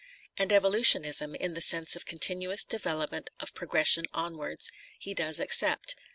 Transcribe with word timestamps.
* 0.21 0.37
And 0.39 0.51
evolutionism, 0.51 1.35
in 1.35 1.53
the 1.53 1.61
sense 1.61 1.95
of 1.95 2.07
continuous 2.07 2.63
development 2.63 3.29
of 3.39 3.53
progression 3.53 4.05
onwards, 4.15 4.71
he 4.97 5.13
does 5.13 5.39
accept. 5.39 5.95